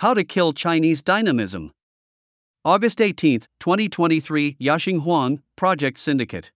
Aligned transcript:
How 0.00 0.14
to 0.14 0.24
Kill 0.24 0.54
Chinese 0.54 1.02
Dynamism. 1.02 1.72
August 2.64 3.02
18, 3.02 3.40
2023, 3.60 4.56
Yasheng 4.58 5.02
Huang, 5.02 5.42
Project 5.56 5.98
Syndicate. 5.98 6.52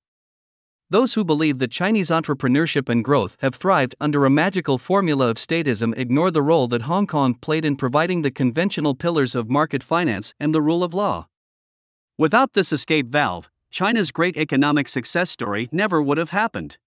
Those 0.88 1.12
who 1.12 1.26
believe 1.26 1.58
that 1.58 1.70
Chinese 1.70 2.08
entrepreneurship 2.08 2.88
and 2.88 3.04
growth 3.04 3.36
have 3.40 3.54
thrived 3.54 3.94
under 4.00 4.24
a 4.24 4.30
magical 4.30 4.78
formula 4.78 5.28
of 5.28 5.36
statism 5.36 5.92
ignore 5.98 6.30
the 6.30 6.40
role 6.40 6.68
that 6.68 6.88
Hong 6.88 7.06
Kong 7.06 7.34
played 7.34 7.66
in 7.66 7.76
providing 7.76 8.22
the 8.22 8.30
conventional 8.30 8.94
pillars 8.94 9.34
of 9.34 9.50
market 9.50 9.82
finance 9.82 10.32
and 10.40 10.54
the 10.54 10.62
rule 10.62 10.82
of 10.82 10.94
law. 10.94 11.28
Without 12.16 12.54
this 12.54 12.72
escape 12.72 13.08
valve, 13.08 13.50
China's 13.70 14.10
great 14.10 14.38
economic 14.38 14.88
success 14.88 15.30
story 15.30 15.68
never 15.70 16.00
would 16.00 16.16
have 16.16 16.30
happened. 16.30 16.78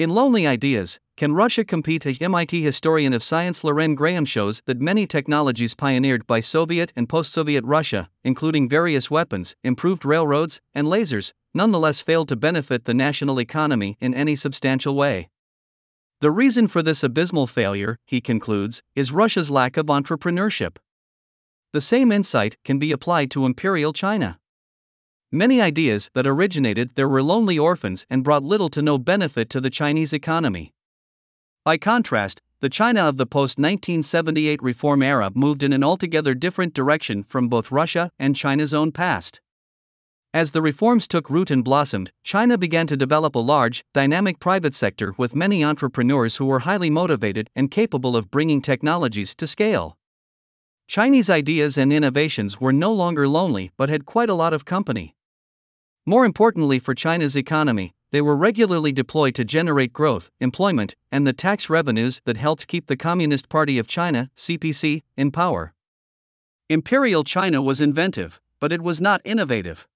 In 0.00 0.08
Lonely 0.08 0.46
Ideas, 0.46 0.98
Can 1.18 1.34
Russia 1.34 1.62
Compete? 1.62 2.06
A 2.06 2.16
MIT 2.24 2.62
historian 2.62 3.12
of 3.12 3.22
science 3.22 3.62
Loren 3.62 3.94
Graham 3.94 4.24
shows 4.24 4.62
that 4.64 4.80
many 4.80 5.06
technologies 5.06 5.74
pioneered 5.74 6.26
by 6.26 6.40
Soviet 6.40 6.90
and 6.96 7.06
post 7.06 7.34
Soviet 7.34 7.62
Russia, 7.66 8.08
including 8.24 8.66
various 8.66 9.10
weapons, 9.10 9.56
improved 9.62 10.06
railroads, 10.06 10.58
and 10.72 10.86
lasers, 10.86 11.34
nonetheless 11.52 12.00
failed 12.00 12.28
to 12.28 12.36
benefit 12.36 12.86
the 12.86 12.94
national 12.94 13.38
economy 13.38 13.98
in 14.00 14.14
any 14.14 14.34
substantial 14.34 14.94
way. 14.94 15.28
The 16.22 16.30
reason 16.30 16.66
for 16.66 16.82
this 16.82 17.04
abysmal 17.04 17.46
failure, 17.46 17.98
he 18.06 18.22
concludes, 18.22 18.82
is 18.94 19.12
Russia's 19.12 19.50
lack 19.50 19.76
of 19.76 19.88
entrepreneurship. 19.88 20.78
The 21.74 21.82
same 21.82 22.10
insight 22.10 22.56
can 22.64 22.78
be 22.78 22.90
applied 22.90 23.30
to 23.32 23.44
Imperial 23.44 23.92
China. 23.92 24.38
Many 25.32 25.60
ideas 25.60 26.10
that 26.14 26.26
originated 26.26 26.90
there 26.96 27.08
were 27.08 27.22
lonely 27.22 27.56
orphans 27.56 28.04
and 28.10 28.24
brought 28.24 28.42
little 28.42 28.68
to 28.70 28.82
no 28.82 28.98
benefit 28.98 29.48
to 29.50 29.60
the 29.60 29.70
Chinese 29.70 30.12
economy. 30.12 30.74
By 31.64 31.76
contrast, 31.76 32.42
the 32.58 32.68
China 32.68 33.02
of 33.02 33.16
the 33.16 33.26
post 33.26 33.56
1978 33.56 34.60
reform 34.60 35.04
era 35.04 35.30
moved 35.32 35.62
in 35.62 35.72
an 35.72 35.84
altogether 35.84 36.34
different 36.34 36.74
direction 36.74 37.22
from 37.22 37.46
both 37.46 37.70
Russia 37.70 38.10
and 38.18 38.34
China's 38.34 38.74
own 38.74 38.90
past. 38.90 39.40
As 40.34 40.50
the 40.50 40.60
reforms 40.60 41.06
took 41.06 41.30
root 41.30 41.48
and 41.48 41.62
blossomed, 41.62 42.10
China 42.24 42.58
began 42.58 42.88
to 42.88 42.96
develop 42.96 43.36
a 43.36 43.38
large, 43.38 43.84
dynamic 43.94 44.40
private 44.40 44.74
sector 44.74 45.14
with 45.16 45.36
many 45.36 45.62
entrepreneurs 45.62 46.38
who 46.38 46.46
were 46.46 46.60
highly 46.60 46.90
motivated 46.90 47.50
and 47.54 47.70
capable 47.70 48.16
of 48.16 48.32
bringing 48.32 48.60
technologies 48.60 49.36
to 49.36 49.46
scale. 49.46 49.96
Chinese 50.88 51.30
ideas 51.30 51.78
and 51.78 51.92
innovations 51.92 52.60
were 52.60 52.72
no 52.72 52.92
longer 52.92 53.28
lonely 53.28 53.70
but 53.76 53.90
had 53.90 54.06
quite 54.06 54.28
a 54.28 54.34
lot 54.34 54.52
of 54.52 54.64
company. 54.64 55.14
More 56.06 56.24
importantly 56.24 56.78
for 56.78 56.94
China's 56.94 57.36
economy, 57.36 57.94
they 58.10 58.20
were 58.20 58.36
regularly 58.36 58.90
deployed 58.90 59.34
to 59.34 59.44
generate 59.44 59.92
growth, 59.92 60.30
employment, 60.40 60.96
and 61.12 61.26
the 61.26 61.32
tax 61.32 61.68
revenues 61.68 62.20
that 62.24 62.36
helped 62.36 62.66
keep 62.66 62.86
the 62.86 62.96
Communist 62.96 63.48
Party 63.48 63.78
of 63.78 63.86
China, 63.86 64.30
CPC, 64.36 65.02
in 65.16 65.30
power. 65.30 65.74
Imperial 66.68 67.22
China 67.22 67.60
was 67.60 67.80
inventive, 67.80 68.40
but 68.60 68.72
it 68.72 68.80
was 68.80 69.00
not 69.00 69.20
innovative. 69.24 69.86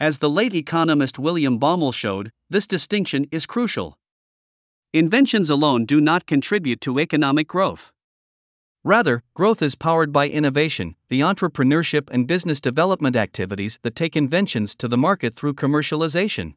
As 0.00 0.18
the 0.18 0.30
late 0.30 0.54
economist 0.54 1.18
William 1.18 1.60
Baumol 1.60 1.92
showed, 1.92 2.32
this 2.48 2.66
distinction 2.66 3.26
is 3.30 3.44
crucial. 3.44 3.98
Inventions 4.94 5.50
alone 5.50 5.84
do 5.84 6.00
not 6.00 6.26
contribute 6.26 6.80
to 6.80 6.98
economic 6.98 7.46
growth. 7.46 7.92
Rather, 8.82 9.22
growth 9.34 9.60
is 9.60 9.74
powered 9.74 10.10
by 10.10 10.26
innovation, 10.28 10.94
the 11.10 11.20
entrepreneurship 11.20 12.08
and 12.10 12.26
business 12.26 12.60
development 12.60 13.14
activities 13.14 13.78
that 13.82 13.94
take 13.94 14.16
inventions 14.16 14.74
to 14.74 14.88
the 14.88 14.96
market 14.96 15.36
through 15.36 15.52
commercialization. 15.52 16.54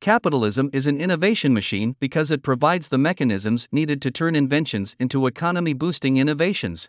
Capitalism 0.00 0.70
is 0.72 0.86
an 0.86 1.00
innovation 1.00 1.52
machine 1.52 1.96
because 1.98 2.30
it 2.30 2.42
provides 2.42 2.88
the 2.88 2.98
mechanisms 2.98 3.66
needed 3.72 4.00
to 4.02 4.10
turn 4.10 4.36
inventions 4.36 4.94
into 5.00 5.26
economy 5.26 5.72
boosting 5.72 6.18
innovations. 6.18 6.88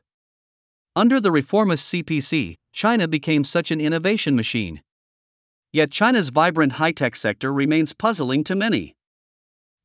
Under 0.95 1.19
the 1.19 1.31
reformist 1.31 1.91
CPC, 1.91 2.55
China 2.71 3.07
became 3.07 3.43
such 3.43 3.71
an 3.71 3.81
innovation 3.81 4.35
machine. 4.35 4.81
Yet 5.73 5.91
China's 5.91 6.29
vibrant 6.29 6.73
high 6.73 6.91
tech 6.91 7.16
sector 7.16 7.51
remains 7.51 7.93
puzzling 7.93 8.44
to 8.44 8.55
many. 8.55 8.95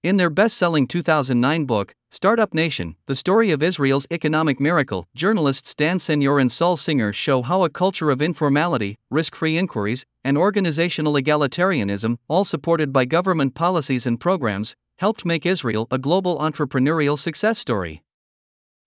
In 0.02 0.18
their 0.18 0.30
best 0.30 0.56
selling 0.56 0.86
2009 0.86 1.64
book, 1.64 1.94
Startup 2.12 2.52
Nation 2.52 2.96
The 3.06 3.14
Story 3.14 3.52
of 3.52 3.62
Israel's 3.62 4.08
Economic 4.10 4.58
Miracle, 4.58 5.06
journalists 5.14 5.76
Dan 5.76 6.00
Senor 6.00 6.40
and 6.40 6.50
Saul 6.50 6.76
Singer 6.76 7.12
show 7.12 7.40
how 7.42 7.62
a 7.62 7.70
culture 7.70 8.10
of 8.10 8.20
informality, 8.20 8.98
risk 9.10 9.36
free 9.36 9.56
inquiries, 9.56 10.04
and 10.24 10.36
organizational 10.36 11.12
egalitarianism, 11.12 12.16
all 12.26 12.44
supported 12.44 12.92
by 12.92 13.04
government 13.04 13.54
policies 13.54 14.06
and 14.06 14.18
programs, 14.18 14.74
helped 14.98 15.24
make 15.24 15.46
Israel 15.46 15.86
a 15.92 15.98
global 15.98 16.36
entrepreneurial 16.40 17.16
success 17.16 17.60
story. 17.60 18.02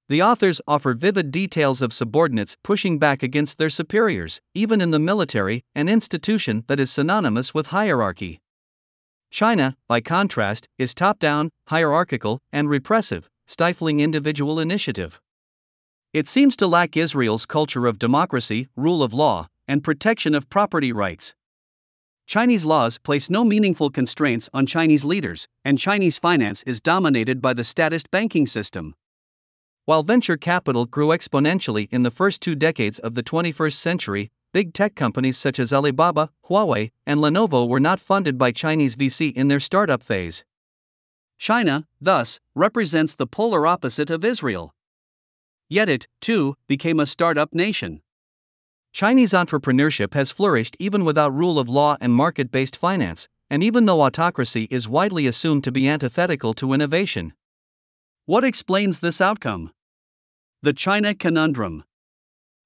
The 0.09 0.21
authors 0.21 0.59
offer 0.67 0.93
vivid 0.93 1.31
details 1.31 1.81
of 1.81 1.93
subordinates 1.93 2.57
pushing 2.61 2.99
back 2.99 3.23
against 3.23 3.57
their 3.57 3.69
superiors, 3.69 4.41
even 4.53 4.81
in 4.81 4.91
the 4.91 4.99
military, 4.99 5.63
an 5.73 5.87
institution 5.87 6.65
that 6.67 6.79
is 6.79 6.91
synonymous 6.91 7.53
with 7.53 7.67
hierarchy. 7.67 8.42
China, 9.33 9.75
by 9.87 9.99
contrast, 9.99 10.69
is 10.77 10.93
top 10.93 11.17
down, 11.17 11.49
hierarchical, 11.69 12.39
and 12.51 12.69
repressive, 12.69 13.27
stifling 13.47 13.99
individual 13.99 14.59
initiative. 14.59 15.19
It 16.13 16.27
seems 16.27 16.55
to 16.57 16.67
lack 16.67 16.95
Israel's 16.95 17.47
culture 17.47 17.87
of 17.87 17.97
democracy, 17.97 18.67
rule 18.75 19.01
of 19.01 19.11
law, 19.11 19.47
and 19.67 19.83
protection 19.83 20.35
of 20.35 20.51
property 20.51 20.91
rights. 20.91 21.33
Chinese 22.27 22.63
laws 22.63 22.99
place 22.99 23.31
no 23.31 23.43
meaningful 23.43 23.89
constraints 23.89 24.49
on 24.53 24.67
Chinese 24.67 25.03
leaders, 25.03 25.47
and 25.65 25.79
Chinese 25.79 26.19
finance 26.19 26.61
is 26.67 26.79
dominated 26.79 27.41
by 27.41 27.55
the 27.55 27.63
statist 27.63 28.11
banking 28.11 28.45
system. 28.45 28.93
While 29.85 30.03
venture 30.03 30.37
capital 30.37 30.85
grew 30.85 31.07
exponentially 31.07 31.87
in 31.91 32.03
the 32.03 32.11
first 32.11 32.39
two 32.39 32.53
decades 32.53 32.99
of 32.99 33.15
the 33.15 33.23
21st 33.23 33.73
century, 33.73 34.29
big 34.53 34.73
tech 34.73 34.95
companies 34.95 35.35
such 35.35 35.59
as 35.59 35.73
Alibaba, 35.73 36.29
Huawei, 36.47 36.91
and 37.05 37.19
Lenovo 37.19 37.67
were 37.67 37.79
not 37.79 37.99
funded 37.99 38.37
by 38.37 38.51
Chinese 38.51 38.95
VC 38.95 39.33
in 39.33 39.47
their 39.47 39.59
startup 39.59 40.01
phase. 40.03 40.45
China, 41.39 41.87
thus, 41.99 42.39
represents 42.55 43.15
the 43.15 43.27
polar 43.27 43.67
opposite 43.67 44.11
of 44.11 44.23
Israel. 44.23 44.73
Yet 45.67 45.89
it, 45.89 46.07
too, 46.21 46.55
became 46.67 46.99
a 46.99 47.07
startup 47.07 47.53
nation. 47.53 48.01
Chinese 48.93 49.31
entrepreneurship 49.31 50.13
has 50.13 50.29
flourished 50.29 50.77
even 50.79 51.03
without 51.03 51.33
rule 51.33 51.57
of 51.57 51.67
law 51.67 51.97
and 51.99 52.13
market 52.13 52.51
based 52.51 52.75
finance, 52.77 53.27
and 53.49 53.63
even 53.63 53.85
though 53.85 54.01
autocracy 54.01 54.67
is 54.69 54.87
widely 54.87 55.25
assumed 55.25 55.63
to 55.63 55.71
be 55.71 55.89
antithetical 55.89 56.53
to 56.53 56.73
innovation. 56.73 57.33
What 58.25 58.43
explains 58.43 58.99
this 58.99 59.19
outcome? 59.19 59.71
The 60.61 60.73
China 60.73 61.15
Conundrum. 61.15 61.83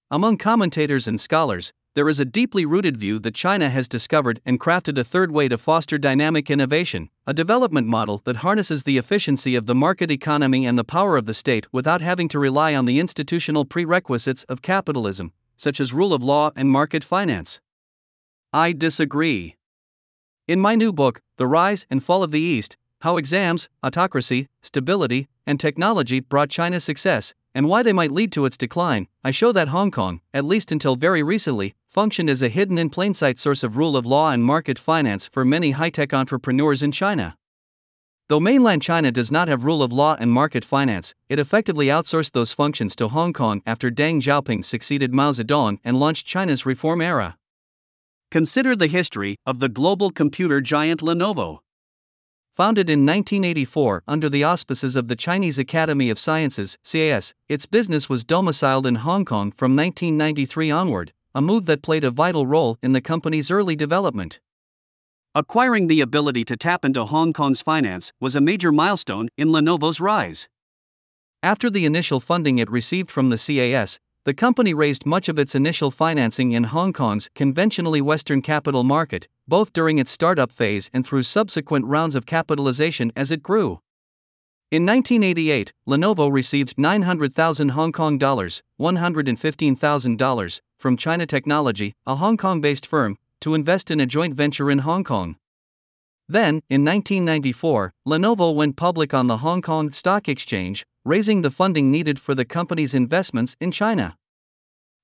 Among 0.10 0.38
commentators 0.38 1.06
and 1.06 1.20
scholars, 1.20 1.74
there 1.94 2.08
is 2.08 2.18
a 2.18 2.24
deeply 2.24 2.66
rooted 2.66 2.96
view 2.96 3.20
that 3.20 3.36
China 3.36 3.70
has 3.70 3.90
discovered 3.90 4.40
and 4.46 4.58
crafted 4.58 4.98
a 4.98 5.04
third 5.04 5.32
way 5.32 5.50
to 5.50 5.58
foster 5.58 5.98
dynamic 5.98 6.50
innovation, 6.50 7.10
a 7.26 7.34
development 7.34 7.88
model 7.88 8.22
that 8.24 8.38
harnesses 8.38 8.84
the 8.84 8.98
efficiency 8.98 9.54
of 9.54 9.66
the 9.66 9.76
market 9.76 10.10
economy 10.10 10.66
and 10.66 10.80
the 10.80 10.86
power 10.86 11.18
of 11.18 11.26
the 11.26 11.34
state 11.34 11.68
without 11.74 12.00
having 12.00 12.30
to 12.30 12.40
rely 12.40 12.74
on 12.74 12.86
the 12.86 13.02
institutional 13.02 13.66
prerequisites 13.66 14.44
of 14.44 14.62
capitalism, 14.62 15.34
such 15.58 15.82
as 15.82 15.92
rule 15.92 16.14
of 16.14 16.24
law 16.24 16.52
and 16.56 16.70
market 16.70 17.04
finance. 17.04 17.60
I 18.54 18.72
disagree. 18.72 19.58
In 20.48 20.62
my 20.62 20.76
new 20.76 20.94
book, 20.94 21.22
The 21.36 21.48
Rise 21.48 21.86
and 21.90 22.02
Fall 22.02 22.24
of 22.24 22.32
the 22.32 22.40
East 22.40 22.78
How 23.02 23.18
Exams, 23.18 23.68
Autocracy, 23.84 24.48
Stability, 24.62 25.28
and 25.46 25.60
Technology 25.60 26.22
Brought 26.22 26.50
China 26.50 26.80
Success, 26.80 27.34
and 27.58 27.68
why 27.68 27.82
they 27.82 27.92
might 27.92 28.12
lead 28.12 28.32
to 28.32 28.46
its 28.46 28.56
decline, 28.56 29.08
I 29.24 29.32
show 29.32 29.52
that 29.52 29.70
Hong 29.70 29.90
Kong, 29.90 30.22
at 30.32 30.46
least 30.46 30.72
until 30.72 30.96
very 30.96 31.24
recently, 31.24 31.74
functioned 31.90 32.30
as 32.30 32.44
a 32.44 32.50
hidden 32.50 32.78
in 32.78 32.92
plain 32.92 33.16
sight 33.16 33.40
source 33.40 33.64
of 33.64 33.78
rule 33.78 33.98
of 33.98 34.06
law 34.06 34.30
and 34.30 34.44
market 34.44 34.78
finance 34.78 35.26
for 35.26 35.44
many 35.44 35.72
high 35.72 35.90
tech 35.90 36.14
entrepreneurs 36.14 36.84
in 36.84 36.92
China. 36.92 37.36
Though 38.30 38.40
mainland 38.40 38.84
China 38.84 39.12
does 39.12 39.32
not 39.32 39.48
have 39.48 39.66
rule 39.66 39.82
of 39.82 39.92
law 39.92 40.16
and 40.20 40.32
market 40.32 40.64
finance, 40.64 41.16
it 41.30 41.40
effectively 41.40 41.88
outsourced 41.88 42.34
those 42.34 42.54
functions 42.54 42.96
to 42.98 43.08
Hong 43.08 43.34
Kong 43.34 43.64
after 43.66 43.90
Deng 43.90 44.22
Xiaoping 44.22 44.64
succeeded 44.64 45.12
Mao 45.12 45.32
Zedong 45.32 45.80
and 45.84 46.00
launched 46.00 46.28
China's 46.28 46.64
reform 46.64 47.02
era. 47.02 47.38
Consider 48.30 48.76
the 48.76 48.86
history 48.86 49.38
of 49.48 49.58
the 49.58 49.70
global 49.70 50.12
computer 50.12 50.62
giant 50.62 51.02
Lenovo. 51.02 51.62
Founded 52.58 52.90
in 52.90 53.06
1984 53.06 54.02
under 54.08 54.30
the 54.30 54.44
auspices 54.44 54.96
of 54.96 55.08
the 55.08 55.16
Chinese 55.16 55.60
Academy 55.60 56.10
of 56.10 56.18
Sciences, 56.18 56.76
CAS, 56.84 57.36
its 57.48 57.68
business 57.68 58.10
was 58.10 58.26
domiciled 58.26 58.88
in 58.88 58.96
Hong 58.96 59.26
Kong 59.26 59.52
from 59.52 59.76
1993 59.76 60.72
onward, 60.72 61.14
a 61.36 61.42
move 61.42 61.68
that 61.68 61.84
played 61.84 62.04
a 62.04 62.10
vital 62.10 62.48
role 62.48 62.80
in 62.82 62.94
the 62.94 63.00
company's 63.00 63.52
early 63.52 63.76
development. 63.76 64.40
Acquiring 65.36 65.86
the 65.86 66.02
ability 66.02 66.44
to 66.46 66.58
tap 66.58 66.84
into 66.84 67.06
Hong 67.06 67.32
Kong's 67.32 67.62
finance 67.62 68.12
was 68.20 68.36
a 68.36 68.42
major 68.42 68.72
milestone 68.72 69.30
in 69.38 69.50
Lenovo's 69.50 70.02
rise. 70.02 70.50
After 71.44 71.70
the 71.70 71.86
initial 71.86 72.20
funding 72.20 72.58
it 72.58 72.72
received 72.72 73.12
from 73.12 73.30
the 73.30 73.38
CAS, 73.38 74.00
the 74.26 74.34
company 74.34 74.74
raised 74.74 75.06
much 75.06 75.30
of 75.30 75.38
its 75.38 75.54
initial 75.54 75.92
financing 75.92 76.54
in 76.54 76.64
Hong 76.64 76.92
Kong's 76.92 77.30
conventionally 77.36 78.02
Western 78.02 78.42
capital 78.42 78.84
market, 78.84 79.28
both 79.48 79.74
during 79.74 80.00
its 80.00 80.12
startup 80.12 80.52
phase 80.52 80.90
and 80.94 81.06
through 81.06 81.24
subsequent 81.24 81.86
rounds 81.86 82.16
of 82.16 82.26
capitalization 82.26 83.12
as 83.16 83.32
it 83.32 83.42
grew. 83.44 83.80
In 84.70 84.86
1988, 84.86 85.72
Lenovo 85.88 86.30
received 86.30 86.78
900,000 86.78 87.70
Hong 87.70 87.94
Kong 87.94 88.18
dollars, 88.18 88.62
$115,000, 88.80 90.62
from 90.78 90.98
China 90.98 91.26
Technology, 91.26 91.94
a 92.06 92.16
Hong 92.18 92.36
Kong 92.36 92.60
based 92.60 92.86
firm, 92.86 93.18
to 93.40 93.54
invest 93.54 93.90
in 93.90 94.02
a 94.02 94.06
joint 94.06 94.34
venture 94.34 94.70
in 94.70 94.80
Hong 94.80 95.06
Kong. 95.06 95.38
Then, 96.28 96.62
in 96.70 96.84
1994, 96.84 97.94
Lenovo 98.06 98.54
went 98.54 98.76
public 98.76 99.14
on 99.14 99.28
the 99.28 99.38
Hong 99.38 99.62
Kong 99.62 99.94
Stock 99.94 100.28
Exchange, 100.28 100.86
raising 101.06 101.42
the 101.42 101.52
funding 101.52 101.90
needed 101.90 102.20
for 102.20 102.36
the 102.36 102.44
company's 102.44 102.94
investments 102.94 103.56
in 103.62 103.72
China. 103.72 104.18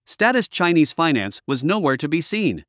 Statist 0.05 0.51
Chinese 0.51 0.91
finance 0.91 1.41
was 1.47 1.63
nowhere 1.63 1.95
to 1.95 2.09
be 2.09 2.19
seen. 2.19 2.65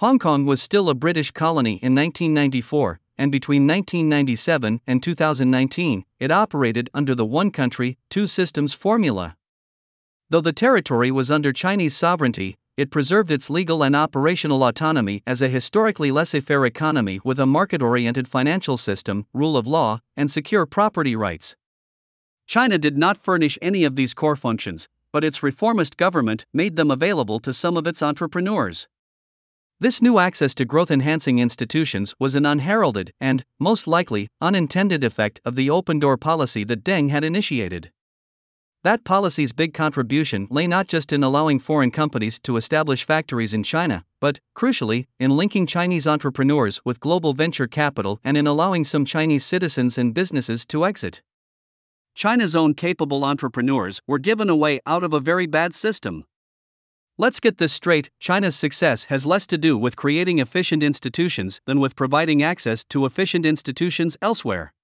Hong 0.00 0.18
Kong 0.18 0.44
was 0.44 0.60
still 0.60 0.90
a 0.90 0.94
British 0.94 1.30
colony 1.30 1.78
in 1.82 1.94
1994, 1.94 3.00
and 3.16 3.32
between 3.32 3.66
1997 3.66 4.82
and 4.86 5.02
2019, 5.02 6.04
it 6.20 6.30
operated 6.30 6.90
under 6.92 7.14
the 7.14 7.24
one 7.24 7.50
country, 7.50 7.96
two 8.10 8.26
systems 8.26 8.74
formula. 8.74 9.38
Though 10.28 10.42
the 10.42 10.52
territory 10.52 11.10
was 11.10 11.30
under 11.30 11.50
Chinese 11.50 11.96
sovereignty, 11.96 12.56
it 12.76 12.90
preserved 12.90 13.30
its 13.30 13.48
legal 13.48 13.82
and 13.82 13.96
operational 13.96 14.64
autonomy 14.64 15.22
as 15.26 15.40
a 15.40 15.48
historically 15.48 16.10
laissez 16.10 16.40
faire 16.40 16.66
economy 16.66 17.18
with 17.24 17.40
a 17.40 17.46
market 17.46 17.80
oriented 17.80 18.28
financial 18.28 18.76
system, 18.76 19.24
rule 19.32 19.56
of 19.56 19.66
law, 19.66 20.00
and 20.14 20.30
secure 20.30 20.66
property 20.66 21.16
rights. 21.16 21.56
China 22.46 22.76
did 22.76 22.98
not 22.98 23.16
furnish 23.16 23.58
any 23.62 23.82
of 23.82 23.96
these 23.96 24.12
core 24.12 24.36
functions, 24.36 24.90
but 25.10 25.24
its 25.24 25.42
reformist 25.42 25.96
government 25.96 26.44
made 26.52 26.76
them 26.76 26.90
available 26.90 27.40
to 27.40 27.50
some 27.50 27.78
of 27.78 27.86
its 27.86 28.02
entrepreneurs. 28.02 28.88
This 29.78 30.00
new 30.00 30.18
access 30.18 30.54
to 30.54 30.64
growth 30.64 30.90
enhancing 30.90 31.38
institutions 31.38 32.14
was 32.18 32.34
an 32.34 32.46
unheralded 32.46 33.12
and, 33.20 33.44
most 33.60 33.86
likely, 33.86 34.28
unintended 34.40 35.04
effect 35.04 35.38
of 35.44 35.54
the 35.54 35.68
open 35.68 35.98
door 35.98 36.16
policy 36.16 36.64
that 36.64 36.82
Deng 36.82 37.10
had 37.10 37.22
initiated. 37.22 37.92
That 38.84 39.04
policy's 39.04 39.52
big 39.52 39.74
contribution 39.74 40.46
lay 40.50 40.66
not 40.66 40.88
just 40.88 41.12
in 41.12 41.22
allowing 41.22 41.58
foreign 41.58 41.90
companies 41.90 42.38
to 42.44 42.56
establish 42.56 43.04
factories 43.04 43.52
in 43.52 43.62
China, 43.62 44.06
but, 44.18 44.40
crucially, 44.56 45.08
in 45.20 45.36
linking 45.36 45.66
Chinese 45.66 46.06
entrepreneurs 46.06 46.80
with 46.82 46.98
global 46.98 47.34
venture 47.34 47.66
capital 47.66 48.18
and 48.24 48.38
in 48.38 48.46
allowing 48.46 48.82
some 48.82 49.04
Chinese 49.04 49.44
citizens 49.44 49.98
and 49.98 50.14
businesses 50.14 50.64
to 50.64 50.86
exit. 50.86 51.20
China's 52.14 52.56
own 52.56 52.72
capable 52.72 53.24
entrepreneurs 53.24 54.00
were 54.06 54.18
given 54.18 54.48
away 54.48 54.80
out 54.86 55.04
of 55.04 55.12
a 55.12 55.20
very 55.20 55.46
bad 55.46 55.74
system. 55.74 56.24
Let's 57.18 57.40
get 57.40 57.56
this 57.56 57.72
straight 57.72 58.10
China's 58.20 58.56
success 58.56 59.04
has 59.04 59.24
less 59.24 59.46
to 59.46 59.56
do 59.56 59.78
with 59.78 59.96
creating 59.96 60.38
efficient 60.38 60.82
institutions 60.82 61.62
than 61.64 61.80
with 61.80 61.96
providing 61.96 62.42
access 62.42 62.84
to 62.90 63.06
efficient 63.06 63.46
institutions 63.46 64.18
elsewhere. 64.20 64.74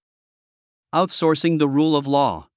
Outsourcing 0.95 1.59
the 1.59 1.69
rule 1.69 1.95
of 1.95 2.07
law. 2.07 2.49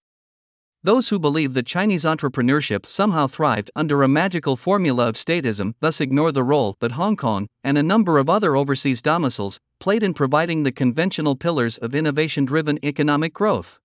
Those 0.81 1.10
who 1.10 1.19
believe 1.19 1.54
that 1.56 1.66
Chinese 1.66 2.06
entrepreneurship 2.06 2.86
somehow 2.86 3.27
thrived 3.27 3.69
under 3.75 4.01
a 4.01 4.07
magical 4.07 4.56
formula 4.56 5.10
of 5.10 5.16
statism 5.16 5.74
thus 5.81 6.00
ignore 6.00 6.31
the 6.31 6.44
role 6.44 6.78
that 6.80 6.94
Hong 6.94 7.18
Kong 7.18 7.48
and 7.62 7.78
a 7.78 7.83
number 7.83 8.18
of 8.18 8.30
other 8.30 8.56
overseas 8.56 9.01
domiciles 9.01 9.60
played 9.81 10.04
in 10.04 10.13
providing 10.13 10.63
the 10.63 10.71
conventional 10.71 11.36
pillars 11.36 11.78
of 11.80 11.94
innovation 11.94 12.45
driven 12.45 12.80
economic 12.81 13.33
growth. 13.33 13.81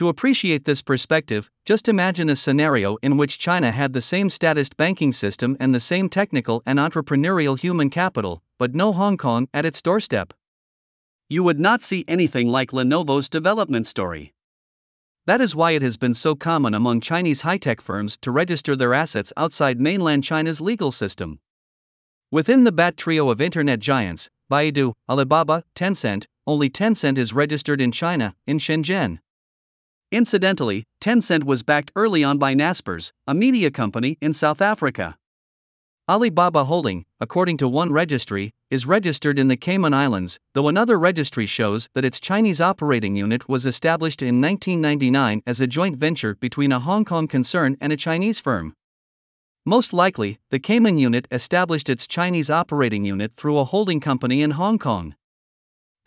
To 0.00 0.08
appreciate 0.08 0.64
this 0.64 0.80
perspective, 0.80 1.50
just 1.66 1.86
imagine 1.86 2.30
a 2.30 2.34
scenario 2.34 2.96
in 3.02 3.18
which 3.18 3.38
China 3.38 3.70
had 3.70 3.92
the 3.92 4.00
same 4.00 4.30
statist 4.30 4.78
banking 4.78 5.12
system 5.12 5.58
and 5.60 5.74
the 5.74 5.78
same 5.78 6.08
technical 6.08 6.62
and 6.64 6.78
entrepreneurial 6.78 7.58
human 7.58 7.90
capital, 7.90 8.42
but 8.58 8.74
no 8.74 8.94
Hong 8.94 9.18
Kong 9.18 9.46
at 9.52 9.66
its 9.66 9.82
doorstep. 9.82 10.32
You 11.28 11.44
would 11.44 11.60
not 11.60 11.82
see 11.82 12.06
anything 12.08 12.48
like 12.48 12.70
Lenovo's 12.70 13.28
development 13.28 13.86
story. 13.86 14.32
That 15.26 15.42
is 15.42 15.54
why 15.54 15.72
it 15.72 15.82
has 15.82 15.98
been 15.98 16.14
so 16.14 16.34
common 16.34 16.72
among 16.72 17.02
Chinese 17.02 17.42
high 17.42 17.58
tech 17.58 17.82
firms 17.82 18.16
to 18.22 18.30
register 18.30 18.74
their 18.74 18.94
assets 18.94 19.34
outside 19.36 19.82
mainland 19.82 20.24
China's 20.24 20.62
legal 20.62 20.92
system. 20.92 21.40
Within 22.30 22.64
the 22.64 22.72
BAT 22.72 22.96
trio 22.96 23.28
of 23.28 23.42
internet 23.42 23.80
giants, 23.80 24.30
Baidu, 24.50 24.94
Alibaba, 25.10 25.64
Tencent, 25.74 26.24
only 26.46 26.70
Tencent 26.70 27.18
is 27.18 27.34
registered 27.34 27.82
in 27.82 27.92
China, 27.92 28.34
in 28.46 28.58
Shenzhen. 28.58 29.18
Incidentally, 30.12 30.82
Tencent 31.00 31.44
was 31.44 31.62
backed 31.62 31.92
early 31.94 32.24
on 32.24 32.36
by 32.36 32.52
Naspers, 32.52 33.12
a 33.28 33.34
media 33.34 33.70
company 33.70 34.18
in 34.20 34.32
South 34.32 34.60
Africa. 34.60 35.16
Alibaba 36.08 36.64
Holding, 36.64 37.04
according 37.20 37.56
to 37.58 37.68
one 37.68 37.92
registry, 37.92 38.50
is 38.70 38.86
registered 38.86 39.38
in 39.38 39.46
the 39.46 39.56
Cayman 39.56 39.94
Islands, 39.94 40.40
though 40.52 40.66
another 40.66 40.98
registry 40.98 41.46
shows 41.46 41.88
that 41.94 42.04
its 42.04 42.18
Chinese 42.18 42.60
operating 42.60 43.14
unit 43.14 43.48
was 43.48 43.66
established 43.66 44.20
in 44.20 44.40
1999 44.40 45.42
as 45.46 45.60
a 45.60 45.68
joint 45.68 45.96
venture 45.96 46.34
between 46.34 46.72
a 46.72 46.80
Hong 46.80 47.04
Kong 47.04 47.28
concern 47.28 47.76
and 47.80 47.92
a 47.92 47.96
Chinese 47.96 48.40
firm. 48.40 48.74
Most 49.64 49.92
likely, 49.92 50.40
the 50.50 50.58
Cayman 50.58 50.98
unit 50.98 51.28
established 51.30 51.88
its 51.88 52.08
Chinese 52.08 52.50
operating 52.50 53.04
unit 53.04 53.36
through 53.36 53.58
a 53.58 53.64
holding 53.64 54.00
company 54.00 54.42
in 54.42 54.52
Hong 54.52 54.76
Kong. 54.76 55.14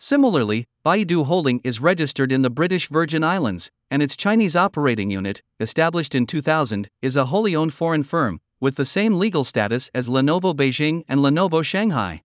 Similarly, 0.04 0.66
Baidu 0.84 1.24
Holding 1.24 1.62
is 1.64 1.80
registered 1.80 2.30
in 2.30 2.42
the 2.42 2.50
British 2.50 2.90
Virgin 2.90 3.24
Islands, 3.24 3.70
and 3.90 4.02
its 4.02 4.18
Chinese 4.18 4.54
operating 4.54 5.10
unit, 5.10 5.40
established 5.58 6.14
in 6.14 6.26
2000, 6.26 6.90
is 7.00 7.16
a 7.16 7.24
wholly 7.24 7.56
owned 7.56 7.72
foreign 7.72 8.02
firm, 8.02 8.42
with 8.60 8.74
the 8.74 8.84
same 8.84 9.18
legal 9.18 9.44
status 9.44 9.88
as 9.94 10.10
Lenovo 10.10 10.54
Beijing 10.54 11.04
and 11.08 11.20
Lenovo 11.20 11.64
Shanghai. 11.64 12.22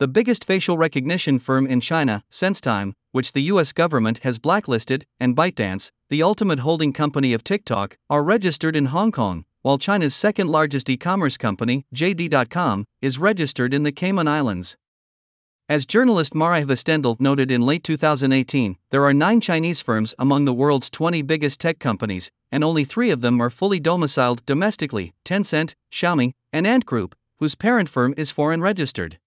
The 0.00 0.08
biggest 0.08 0.44
facial 0.44 0.76
recognition 0.76 1.38
firm 1.38 1.64
in 1.64 1.80
China, 1.80 2.24
SenseTime, 2.28 2.94
which 3.12 3.34
the 3.34 3.42
US 3.42 3.72
government 3.72 4.18
has 4.24 4.40
blacklisted, 4.40 5.06
and 5.20 5.36
ByteDance, 5.36 5.92
the 6.08 6.24
ultimate 6.24 6.58
holding 6.58 6.92
company 6.92 7.32
of 7.32 7.44
TikTok, 7.44 7.98
are 8.08 8.24
registered 8.24 8.74
in 8.74 8.86
Hong 8.86 9.12
Kong, 9.12 9.44
while 9.62 9.78
China's 9.78 10.16
second 10.16 10.48
largest 10.48 10.90
e 10.90 10.96
commerce 10.96 11.36
company, 11.36 11.86
JD.com, 11.94 12.84
is 13.00 13.20
registered 13.20 13.72
in 13.72 13.84
the 13.84 13.92
Cayman 13.92 14.26
Islands. 14.26 14.76
As 15.70 15.86
journalist 15.86 16.34
Marai 16.34 16.64
Vestendal 16.64 17.20
noted 17.20 17.48
in 17.48 17.60
late 17.60 17.84
2018, 17.84 18.76
there 18.90 19.04
are 19.04 19.14
nine 19.14 19.40
Chinese 19.40 19.80
firms 19.80 20.16
among 20.18 20.44
the 20.44 20.52
world's 20.52 20.90
20 20.90 21.22
biggest 21.22 21.60
tech 21.60 21.78
companies, 21.78 22.32
and 22.50 22.64
only 22.64 22.82
three 22.82 23.10
of 23.10 23.20
them 23.20 23.40
are 23.40 23.50
fully 23.50 23.78
domiciled 23.78 24.44
domestically 24.46 25.14
Tencent, 25.24 25.74
Xiaomi, 25.92 26.32
and 26.52 26.66
Ant 26.66 26.86
Group, 26.86 27.14
whose 27.38 27.54
parent 27.54 27.88
firm 27.88 28.14
is 28.16 28.32
foreign 28.32 28.60
registered. 28.60 29.20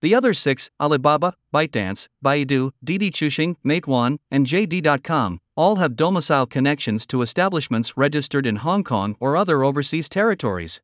The 0.00 0.14
other 0.14 0.32
six, 0.32 0.70
Alibaba, 0.80 1.34
ByteDance, 1.54 2.08
Baidu, 2.24 2.70
Didi 2.82 3.10
Chuxing, 3.10 3.56
Meituan, 3.62 4.16
and 4.30 4.46
JD.com, 4.46 5.42
all 5.58 5.76
have 5.76 5.94
domicile 5.94 6.46
connections 6.46 7.06
to 7.08 7.20
establishments 7.20 7.98
registered 7.98 8.46
in 8.46 8.56
Hong 8.56 8.82
Kong 8.82 9.14
or 9.20 9.36
other 9.36 9.62
overseas 9.62 10.08
territories. 10.08 10.80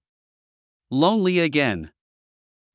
Lonely 0.91 1.39
again. 1.39 1.93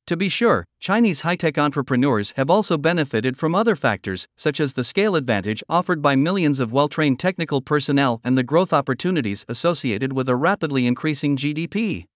To 0.06 0.16
be 0.16 0.28
sure, 0.28 0.66
Chinese 0.80 1.20
high 1.20 1.36
tech 1.36 1.56
entrepreneurs 1.56 2.32
have 2.36 2.50
also 2.50 2.76
benefited 2.76 3.36
from 3.36 3.54
other 3.54 3.76
factors, 3.76 4.26
such 4.36 4.58
as 4.58 4.72
the 4.72 4.82
scale 4.82 5.14
advantage 5.14 5.62
offered 5.68 6.02
by 6.02 6.16
millions 6.16 6.58
of 6.58 6.72
well 6.72 6.88
trained 6.88 7.20
technical 7.20 7.60
personnel 7.60 8.20
and 8.24 8.36
the 8.36 8.42
growth 8.42 8.72
opportunities 8.72 9.44
associated 9.48 10.12
with 10.12 10.28
a 10.28 10.34
rapidly 10.34 10.88
increasing 10.88 11.36
GDP. 11.36 12.06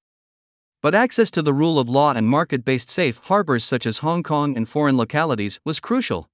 But 0.82 0.96
access 0.96 1.30
to 1.32 1.42
the 1.42 1.54
rule 1.54 1.78
of 1.78 1.88
law 1.88 2.12
and 2.12 2.26
market 2.28 2.64
based 2.64 2.90
safe 2.90 3.20
harbors 3.24 3.64
such 3.64 3.86
as 3.86 3.98
Hong 3.98 4.24
Kong 4.24 4.56
and 4.56 4.68
foreign 4.68 4.96
localities 4.96 5.60
was 5.64 5.78
crucial. 5.78 6.28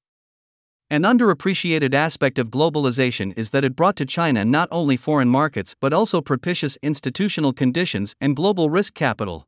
An 0.88 1.02
underappreciated 1.02 1.94
aspect 1.94 2.38
of 2.38 2.50
globalization 2.50 3.32
is 3.36 3.50
that 3.50 3.64
it 3.64 3.76
brought 3.76 3.96
to 3.96 4.06
China 4.06 4.44
not 4.44 4.68
only 4.70 4.96
foreign 4.96 5.28
markets 5.28 5.74
but 5.80 5.92
also 5.92 6.22
propitious 6.22 6.78
institutional 6.82 7.52
conditions 7.52 8.14
and 8.22 8.36
global 8.36 8.70
risk 8.70 8.94
capital. 8.94 9.46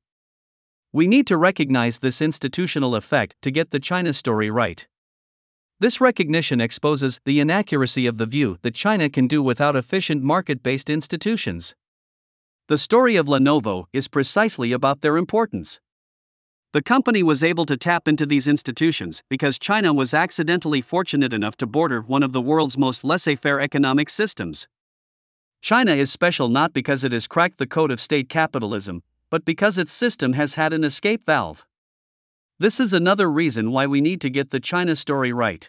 We 0.95 1.09
need 1.09 1.27
to 1.27 1.37
recognize 1.37 1.99
this 1.99 2.23
institutional 2.23 2.95
effect 2.95 3.35
to 3.43 3.51
get 3.51 3.73
the 3.73 3.81
China 3.81 4.13
story 4.13 4.49
right. 4.49 4.87
This 5.81 6.01
recognition 6.01 6.61
exposes 6.61 7.19
the 7.25 7.41
inaccuracy 7.41 8.07
of 8.07 8.17
the 8.17 8.27
view 8.27 8.59
that 8.63 8.77
China 8.77 9.11
can 9.11 9.27
do 9.27 9.43
without 9.43 9.75
efficient 9.75 10.23
market 10.23 10.63
based 10.63 10.89
institutions. 10.89 11.75
The 12.69 12.79
story 12.79 13.17
of 13.17 13.27
Lenovo 13.27 13.87
is 13.93 14.07
precisely 14.07 14.71
about 14.71 15.01
their 15.01 15.17
importance. 15.17 15.81
The 16.73 16.81
company 16.81 17.25
was 17.25 17.43
able 17.43 17.67
to 17.67 17.77
tap 17.77 18.07
into 18.07 18.25
these 18.25 18.47
institutions 18.47 19.25
because 19.29 19.59
China 19.59 19.93
was 19.93 20.15
accidentally 20.15 20.81
fortunate 20.81 21.33
enough 21.33 21.57
to 21.57 21.67
border 21.67 22.03
one 22.03 22.23
of 22.23 22.33
the 22.33 22.41
world's 22.41 22.79
most 22.79 23.03
laissez 23.03 23.35
faire 23.35 23.61
economic 23.61 24.09
systems. 24.09 24.69
China 25.61 25.91
is 25.91 26.13
special 26.13 26.49
not 26.49 26.73
because 26.73 27.03
it 27.03 27.11
has 27.11 27.27
cracked 27.27 27.59
the 27.59 27.67
code 27.67 27.91
of 27.91 28.01
state 28.01 28.29
capitalism, 28.29 29.03
but 29.35 29.45
because 29.45 29.79
its 29.79 29.91
system 29.91 30.35
has 30.35 30.55
had 30.55 30.73
an 30.73 30.85
escape 30.85 31.27
valve. 31.27 31.67
This 32.61 32.79
is 32.79 32.93
another 32.93 33.29
reason 33.29 33.73
why 33.73 33.85
we 33.85 34.01
need 34.01 34.21
to 34.21 34.31
get 34.31 34.51
the 34.51 34.61
China 34.61 34.95
story 34.95 35.33
right. 35.33 35.69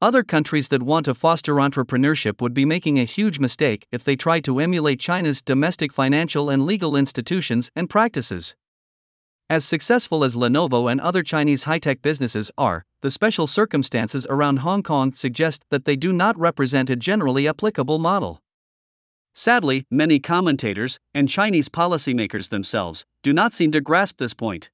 Other 0.00 0.22
countries 0.22 0.68
that 0.68 0.84
want 0.84 1.06
to 1.06 1.14
foster 1.14 1.54
entrepreneurship 1.54 2.40
would 2.40 2.54
be 2.54 2.64
making 2.64 2.96
a 2.96 3.02
huge 3.02 3.40
mistake 3.40 3.88
if 3.90 4.04
they 4.04 4.14
try 4.14 4.38
to 4.42 4.60
emulate 4.60 5.00
China's 5.00 5.42
domestic 5.42 5.92
financial 5.92 6.48
and 6.48 6.64
legal 6.64 6.94
institutions 6.94 7.72
and 7.74 7.90
practices. 7.90 8.54
As 9.48 9.64
successful 9.64 10.22
as 10.22 10.36
Lenovo 10.36 10.88
and 10.88 11.00
other 11.00 11.24
Chinese 11.24 11.64
high 11.64 11.80
tech 11.80 12.02
businesses 12.02 12.52
are, 12.56 12.84
the 13.02 13.10
special 13.10 13.48
circumstances 13.48 14.28
around 14.30 14.60
Hong 14.60 14.84
Kong 14.84 15.12
suggest 15.12 15.64
that 15.70 15.86
they 15.86 15.96
do 15.96 16.12
not 16.12 16.38
represent 16.38 16.88
a 16.88 16.94
generally 16.94 17.48
applicable 17.48 17.98
model. 17.98 18.40
Sadly, 19.40 19.86
many 19.90 20.18
commentators, 20.18 21.00
and 21.14 21.26
Chinese 21.26 21.70
policymakers 21.70 22.50
themselves, 22.50 23.06
do 23.22 23.32
not 23.32 23.54
seem 23.54 23.72
to 23.72 23.80
grasp 23.80 24.18
this 24.18 24.34
point. 24.34 24.68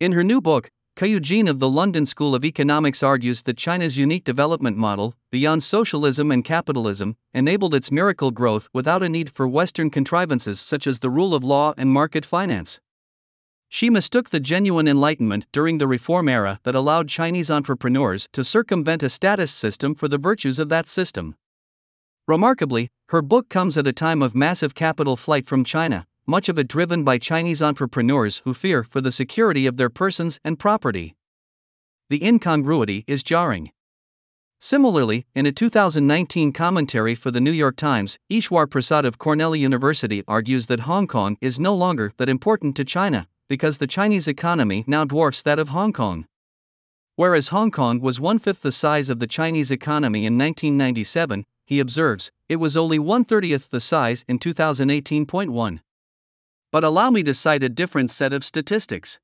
In 0.00 0.12
her 0.12 0.24
new 0.24 0.40
book, 0.40 0.70
Keyu 0.96 1.20
Jin 1.20 1.46
of 1.46 1.58
the 1.58 1.68
London 1.68 2.06
School 2.06 2.34
of 2.34 2.42
Economics 2.42 3.02
argues 3.02 3.42
that 3.42 3.58
China's 3.58 3.98
unique 3.98 4.24
development 4.24 4.78
model, 4.78 5.14
beyond 5.30 5.62
socialism 5.62 6.30
and 6.30 6.42
capitalism, 6.42 7.18
enabled 7.34 7.74
its 7.74 7.92
miracle 7.92 8.30
growth 8.30 8.66
without 8.72 9.02
a 9.02 9.10
need 9.10 9.28
for 9.28 9.46
Western 9.46 9.90
contrivances 9.90 10.58
such 10.58 10.86
as 10.86 11.00
the 11.00 11.10
rule 11.10 11.34
of 11.34 11.44
law 11.44 11.74
and 11.76 11.90
market 11.90 12.24
finance. 12.24 12.80
She 13.68 13.90
mistook 13.90 14.30
the 14.30 14.40
genuine 14.40 14.88
enlightenment 14.88 15.44
during 15.52 15.76
the 15.76 15.86
reform 15.86 16.30
era 16.30 16.60
that 16.62 16.74
allowed 16.74 17.10
Chinese 17.10 17.50
entrepreneurs 17.50 18.26
to 18.32 18.42
circumvent 18.42 19.02
a 19.02 19.10
statist 19.10 19.54
system 19.54 19.94
for 19.94 20.08
the 20.08 20.16
virtues 20.16 20.58
of 20.58 20.70
that 20.70 20.88
system. 20.88 21.36
Remarkably, 22.26 22.90
her 23.10 23.22
book 23.22 23.48
comes 23.48 23.78
at 23.78 23.86
a 23.86 23.92
time 23.92 24.20
of 24.20 24.34
massive 24.34 24.74
capital 24.74 25.16
flight 25.16 25.46
from 25.46 25.62
China, 25.62 26.06
much 26.26 26.48
of 26.48 26.58
it 26.58 26.66
driven 26.66 27.04
by 27.04 27.18
Chinese 27.18 27.62
entrepreneurs 27.62 28.38
who 28.44 28.52
fear 28.52 28.82
for 28.82 29.00
the 29.00 29.12
security 29.12 29.64
of 29.64 29.76
their 29.76 29.88
persons 29.88 30.40
and 30.44 30.58
property. 30.58 31.14
The 32.10 32.24
incongruity 32.24 33.04
is 33.06 33.22
jarring. 33.22 33.70
Similarly, 34.58 35.24
in 35.36 35.46
a 35.46 35.52
2019 35.52 36.52
commentary 36.52 37.14
for 37.14 37.30
the 37.30 37.40
New 37.40 37.52
York 37.52 37.76
Times, 37.76 38.18
Eswar 38.28 38.68
Prasad 38.68 39.04
of 39.04 39.18
Cornell 39.18 39.54
University 39.54 40.24
argues 40.26 40.66
that 40.66 40.80
Hong 40.80 41.06
Kong 41.06 41.36
is 41.40 41.60
no 41.60 41.74
longer 41.74 42.12
that 42.16 42.28
important 42.28 42.74
to 42.76 42.84
China, 42.84 43.28
because 43.48 43.78
the 43.78 43.86
Chinese 43.86 44.26
economy 44.26 44.82
now 44.88 45.04
dwarfs 45.04 45.42
that 45.42 45.60
of 45.60 45.68
Hong 45.68 45.92
Kong. 45.92 46.26
Whereas 47.14 47.48
Hong 47.48 47.70
Kong 47.70 48.00
was 48.00 48.18
one 48.18 48.40
fifth 48.40 48.62
the 48.62 48.72
size 48.72 49.08
of 49.08 49.20
the 49.20 49.26
Chinese 49.28 49.70
economy 49.70 50.26
in 50.26 50.36
1997, 50.36 51.44
he 51.66 51.80
observes, 51.80 52.30
it 52.48 52.56
was 52.56 52.76
only 52.76 52.98
one 52.98 53.24
thirtieth 53.24 53.68
the 53.70 53.80
size 53.80 54.24
in 54.28 54.38
2018.1. 54.38 55.80
But 56.72 56.84
allow 56.84 57.10
me 57.10 57.22
to 57.24 57.34
cite 57.34 57.62
a 57.62 57.68
different 57.68 58.10
set 58.10 58.32
of 58.32 58.44
statistics. 58.44 59.18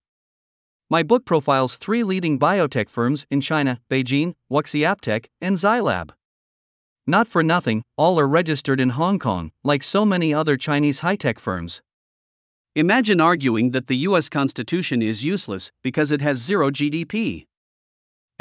My 0.90 1.02
book 1.02 1.24
profiles 1.24 1.76
three 1.76 2.04
leading 2.04 2.38
biotech 2.38 2.90
firms 2.90 3.24
in 3.30 3.40
China 3.40 3.80
BeiGene, 3.88 4.34
WuXi 4.52 4.80
AppTec, 4.80 5.26
and 5.40 5.56
Zai 5.56 6.04
Not 7.06 7.28
for 7.28 7.42
nothing, 7.42 7.82
all 7.96 8.18
are 8.20 8.28
registered 8.28 8.80
in 8.80 8.90
Hong 8.90 9.18
Kong, 9.18 9.52
like 9.64 9.82
so 9.82 10.04
many 10.04 10.34
other 10.34 10.56
Chinese 10.56 10.98
high 10.98 11.16
tech 11.16 11.38
firms. 11.38 11.80
Imagine 12.74 13.20
arguing 13.20 13.70
that 13.70 13.86
the 13.86 13.98
US 14.08 14.28
Constitution 14.28 15.00
is 15.02 15.24
useless 15.24 15.70
because 15.82 16.10
it 16.10 16.22
has 16.22 16.38
zero 16.38 16.70
GDP. 16.70 17.46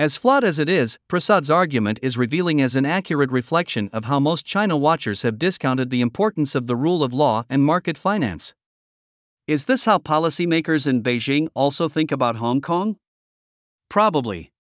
As 0.02 0.18
flawed 0.18 0.44
as 0.44 0.58
it 0.58 0.68
is, 0.68 0.98
Prasad's 1.08 1.52
argument 1.52 2.00
is 2.02 2.18
revealing 2.18 2.60
as 2.60 2.76
an 2.76 2.88
accurate 2.88 3.30
reflection 3.30 3.88
of 3.94 4.06
how 4.06 4.20
most 4.20 4.48
China 4.48 4.76
watchers 4.76 5.22
have 5.22 5.38
discounted 5.38 5.92
the 5.92 6.02
importance 6.02 6.56
of 6.56 6.66
the 6.66 6.76
rule 6.76 7.04
of 7.04 7.14
law 7.14 7.44
and 7.52 7.64
market 7.64 8.00
finance. 8.00 8.56
Is 9.46 9.66
this 9.66 9.86
how 9.86 10.00
policymakers 10.00 10.88
in 10.88 11.04
Beijing 11.04 11.50
also 11.54 11.88
think 11.88 12.12
about 12.12 12.38
Hong 12.38 12.62
Kong? 12.62 12.98
Probably. 13.90 14.52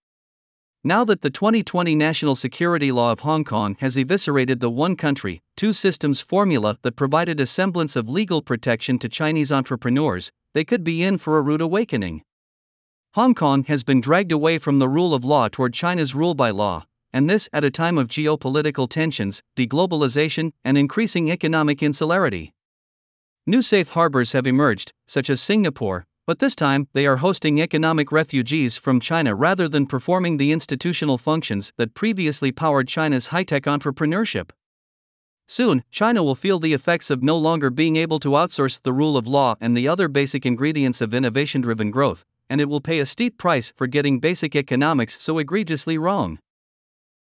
Now 0.83 1.03
that 1.05 1.21
the 1.21 1.31
2020 1.31 1.95
national 1.95 2.35
security 2.35 2.91
law 2.91 3.11
of 3.11 3.21
Hong 3.21 3.43
Kong 3.43 3.75
has 3.79 3.97
eviscerated 3.97 4.59
the 4.59 4.69
one 4.69 4.95
country, 4.95 5.41
two 5.57 5.73
systems 5.73 6.21
formula 6.21 6.77
that 6.83 6.95
provided 6.95 7.39
a 7.39 7.47
semblance 7.47 7.95
of 7.95 8.07
legal 8.07 8.43
protection 8.43 8.99
to 8.99 9.09
Chinese 9.09 9.51
entrepreneurs, 9.51 10.31
they 10.53 10.63
could 10.63 10.83
be 10.83 11.01
in 11.01 11.17
for 11.17 11.39
a 11.39 11.41
rude 11.41 11.61
awakening. 11.61 12.21
Hong 13.15 13.35
Kong 13.35 13.65
has 13.65 13.83
been 13.83 13.99
dragged 13.99 14.31
away 14.31 14.57
from 14.57 14.79
the 14.79 14.87
rule 14.87 15.13
of 15.13 15.25
law 15.25 15.49
toward 15.49 15.73
China's 15.73 16.15
rule 16.15 16.33
by 16.33 16.49
law, 16.49 16.85
and 17.11 17.29
this 17.29 17.49
at 17.51 17.65
a 17.65 17.69
time 17.69 17.97
of 17.97 18.07
geopolitical 18.07 18.89
tensions, 18.89 19.43
deglobalization, 19.57 20.53
and 20.63 20.77
increasing 20.77 21.29
economic 21.29 21.83
insularity. 21.83 22.53
New 23.45 23.61
safe 23.61 23.89
harbors 23.89 24.31
have 24.31 24.47
emerged, 24.47 24.93
such 25.07 25.29
as 25.29 25.41
Singapore, 25.41 26.05
but 26.25 26.39
this 26.39 26.55
time 26.55 26.87
they 26.93 27.05
are 27.05 27.17
hosting 27.17 27.59
economic 27.59 28.13
refugees 28.13 28.77
from 28.77 29.01
China 29.01 29.35
rather 29.35 29.67
than 29.67 29.87
performing 29.87 30.37
the 30.37 30.53
institutional 30.53 31.17
functions 31.17 31.73
that 31.75 31.93
previously 31.93 32.53
powered 32.53 32.87
China's 32.87 33.27
high 33.27 33.43
tech 33.43 33.63
entrepreneurship. 33.63 34.51
Soon, 35.45 35.83
China 35.91 36.23
will 36.23 36.33
feel 36.33 36.59
the 36.59 36.71
effects 36.73 37.09
of 37.09 37.21
no 37.21 37.35
longer 37.35 37.69
being 37.69 37.97
able 37.97 38.19
to 38.21 38.29
outsource 38.29 38.81
the 38.81 38.93
rule 38.93 39.17
of 39.17 39.27
law 39.27 39.55
and 39.59 39.75
the 39.75 39.85
other 39.85 40.07
basic 40.07 40.45
ingredients 40.45 41.01
of 41.01 41.13
innovation 41.13 41.59
driven 41.59 41.91
growth, 41.91 42.23
and 42.51 42.59
it 42.59 42.67
will 42.67 42.81
pay 42.81 42.99
a 42.99 43.05
steep 43.05 43.37
price 43.37 43.71
for 43.77 43.87
getting 43.87 44.19
basic 44.19 44.57
economics 44.57 45.19
so 45.21 45.37
egregiously 45.37 45.97
wrong. 45.97 46.37